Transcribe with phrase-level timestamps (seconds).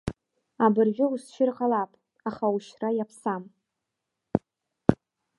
[0.65, 1.91] Абыржәы усшьыр ҟалап,
[2.29, 3.43] аха ушьра иаԥсам.